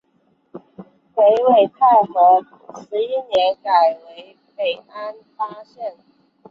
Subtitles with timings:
[1.13, 2.41] 北魏太和
[2.81, 5.95] 十一年改为北安邑县。